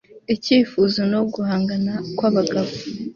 [0.35, 2.71] Icyifuzo no guhangana kwabagabo